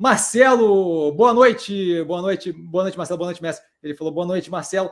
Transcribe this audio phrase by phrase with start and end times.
[0.00, 3.60] Marcelo, boa noite, boa noite, boa noite, Marcelo, boa noite, Messi.
[3.82, 4.90] Ele falou boa noite, Marcelo.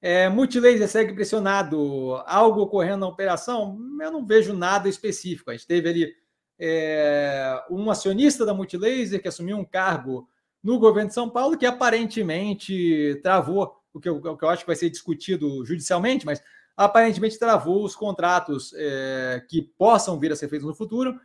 [0.00, 2.14] É, Multilaser segue pressionado.
[2.24, 3.78] Algo ocorrendo na operação?
[4.00, 5.50] Eu não vejo nada específico.
[5.50, 6.14] A gente teve ali
[6.58, 10.26] é, um acionista da Multilaser que assumiu um cargo
[10.64, 14.62] no governo de São Paulo que aparentemente travou o que eu, o que eu acho
[14.62, 16.42] que vai ser discutido judicialmente, mas
[16.74, 21.20] aparentemente travou os contratos é, que possam vir a ser feitos no futuro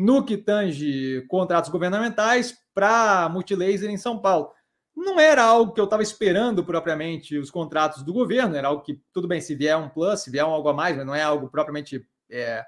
[0.00, 4.50] no que tange contratos governamentais para Multilaser em São Paulo
[4.96, 9.00] não era algo que eu estava esperando propriamente os contratos do governo, era algo que,
[9.12, 11.22] tudo bem, se vier um plus, se vier um algo a mais, mas não é
[11.22, 12.64] algo propriamente é,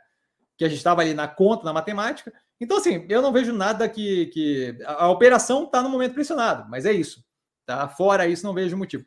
[0.56, 2.32] que a gente estava ali na conta, na matemática.
[2.60, 4.26] Então, assim, eu não vejo nada que.
[4.26, 7.24] que a, operação está no momento pressionado, mas é isso.
[7.66, 7.88] Tá?
[7.88, 9.04] Fora isso, não vejo motivo.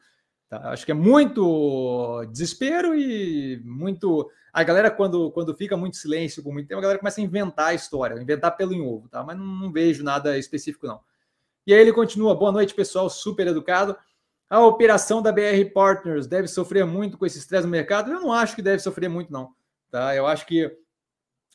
[0.50, 0.70] Tá?
[0.70, 4.30] Acho que é muito desespero e muito.
[4.54, 7.68] A galera, quando, quando fica muito silêncio por muito tempo, a galera começa a inventar
[7.68, 9.24] a história, inventar pelo em ovo, tá?
[9.24, 11.02] Mas não, não vejo nada específico, não.
[11.68, 13.98] E aí ele continua: boa noite, pessoal, super educado.
[14.50, 18.12] A operação da BR Partners deve sofrer muito com esse estresse no mercado?
[18.12, 19.50] Eu não acho que deve sofrer muito, não.
[19.90, 20.16] Tá?
[20.16, 20.72] Eu acho que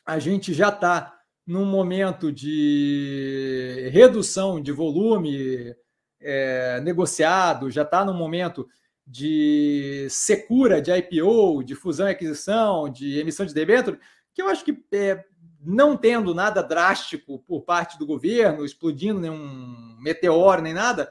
[0.04, 5.74] a gente já está num momento de redução de volume
[6.20, 8.68] é, negociado, já está num momento
[9.10, 13.98] de secura de IPO, de fusão e aquisição, de emissão de debênture,
[14.32, 15.24] que eu acho que é,
[15.60, 21.10] não tendo nada drástico por parte do governo, explodindo nenhum meteoro nem nada,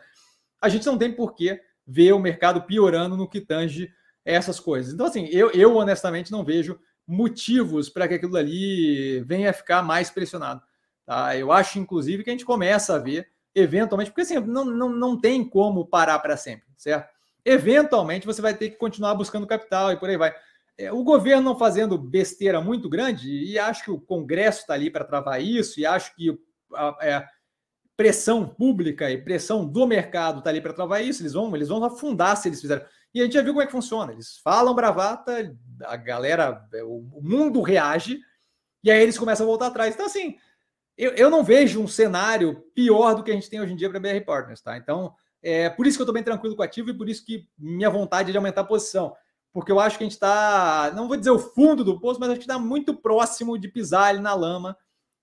[0.61, 3.91] a gente não tem por que ver o mercado piorando no que tange
[4.23, 4.93] essas coisas.
[4.93, 9.83] Então, assim, eu, eu honestamente não vejo motivos para que aquilo ali venha a ficar
[9.83, 10.61] mais pressionado.
[11.05, 11.35] Tá?
[11.35, 15.19] Eu acho, inclusive, que a gente começa a ver eventualmente, porque assim, não, não, não
[15.19, 17.18] tem como parar para sempre, certo?
[17.45, 20.33] Eventualmente você vai ter que continuar buscando capital e por aí vai
[20.79, 24.89] é, o governo não fazendo besteira muito grande, e acho que o Congresso está ali
[24.89, 26.39] para travar isso, e acho que
[26.73, 27.27] a, é,
[27.97, 31.83] pressão pública e pressão do mercado está ali para travar isso, eles vão, eles vão
[31.83, 32.85] afundar se eles fizerem.
[33.13, 34.13] E a gente já viu como é que funciona.
[34.13, 35.53] Eles falam bravata,
[35.83, 38.21] a galera, o mundo reage,
[38.81, 39.93] e aí eles começam a voltar atrás.
[39.93, 40.37] Então, assim,
[40.97, 43.89] eu, eu não vejo um cenário pior do que a gente tem hoje em dia
[43.89, 44.77] para a BR Partners, tá?
[44.77, 47.25] Então, é por isso que eu estou bem tranquilo com o ativo e por isso
[47.25, 49.15] que minha vontade é de aumentar a posição
[49.51, 52.29] porque eu acho que a gente está, não vou dizer o fundo do poço, mas
[52.29, 54.77] a gente está muito próximo de pisar ali na lama,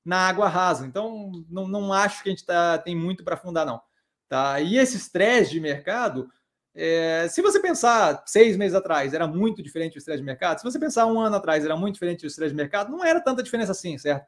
[0.04, 0.87] na água rasa.
[0.87, 3.81] Então, não, não acho que a gente tá, tem muito para afundar, não.
[4.28, 4.60] Tá?
[4.60, 6.28] E esse estresse de mercado,
[6.75, 10.59] é, se você pensar seis meses atrás, era muito diferente o estresse de mercado.
[10.59, 13.21] Se você pensar um ano atrás, era muito diferente o estresse de mercado, não era
[13.21, 14.27] tanta diferença assim, certo?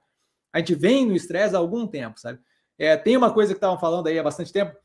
[0.52, 2.38] A gente vem no estresse há algum tempo, sabe?
[2.78, 4.76] É, tem uma coisa que estavam falando aí há bastante tempo.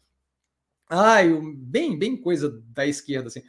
[0.95, 3.41] Ai, bem, bem coisa da esquerda, assim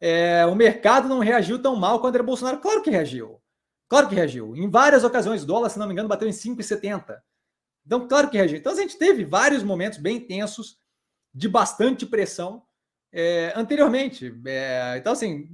[0.00, 2.58] é, o mercado não reagiu tão mal quando era Bolsonaro.
[2.58, 3.40] Claro que reagiu.
[3.88, 4.56] Claro que reagiu.
[4.56, 7.18] Em várias ocasiões, o dólar, se não me engano, bateu em 5,70.
[7.84, 8.56] Então, claro que reagiu.
[8.56, 10.78] Então, a gente teve vários momentos bem tensos,
[11.32, 12.62] de bastante pressão
[13.12, 14.34] é, anteriormente.
[14.46, 15.48] É, então, assim,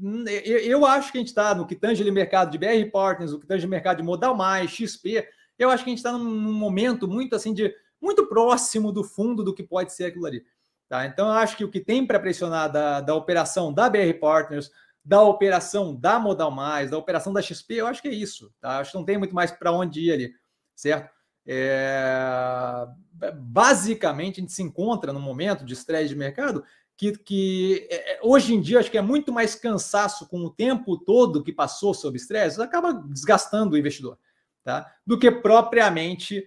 [0.45, 3.33] eu, eu, acho que a gente está no que tange ali mercado de BR Partners,
[3.33, 5.27] no que tange mercado de Modal Mais, XP.
[5.59, 9.03] Eu acho que a gente está num, num momento muito assim de muito próximo do
[9.03, 10.45] fundo do que pode ser aquilo ali.
[10.89, 11.07] Tá?
[11.07, 14.71] Então, eu acho que o que tem para pressionar da, da operação da BR Partners,
[15.05, 18.53] da operação da Modal Mais, da operação da XP, eu acho que é isso.
[18.61, 18.79] Tá?
[18.79, 20.33] Acho que não tem muito mais para onde ir ali,
[20.75, 21.11] certo?
[21.47, 22.87] É...
[23.35, 26.65] Basicamente, a gente se encontra num momento de estresse de mercado
[26.97, 30.51] que, que é, é, hoje em dia acho que é muito mais cansaço com o
[30.51, 34.19] tempo todo que passou sob estresse, acaba desgastando o investidor,
[34.65, 34.91] tá?
[35.07, 36.47] Do que propriamente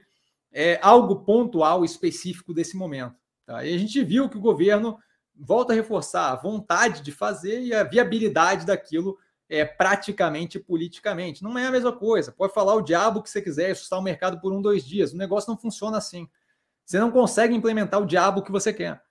[0.52, 3.16] é, algo pontual específico desse momento.
[3.50, 3.66] Tá?
[3.66, 5.00] E a gente viu que o governo
[5.36, 9.18] volta a reforçar a vontade de fazer e a viabilidade daquilo
[9.50, 11.42] é, praticamente politicamente.
[11.42, 12.32] Não é a mesma coisa.
[12.32, 15.14] Pode falar o diabo que você quiser, assustar o mercado por um, dois dias.
[15.14, 16.30] O negócio não funciona assim.
[16.86, 19.02] Você não consegue implementar o diabo que você quer.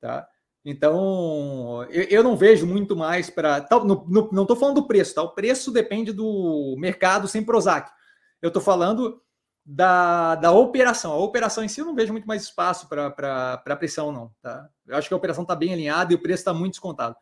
[0.00, 0.26] Tá?
[0.64, 3.64] Então, eu, eu não vejo muito mais para.
[3.70, 5.22] Não estou falando do preço, tá?
[5.22, 7.92] O preço depende do mercado sem Prozac.
[8.42, 9.22] Eu estou falando
[9.64, 11.12] da, da operação.
[11.12, 14.30] A operação em si eu não vejo muito mais espaço para pressão, não.
[14.42, 14.68] Tá?
[14.86, 17.16] Eu acho que a operação está bem alinhada e o preço está muito descontado.